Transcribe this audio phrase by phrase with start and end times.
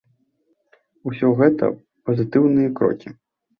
[1.11, 1.71] Усё гэта
[2.09, 3.17] пазітыўныя крокі.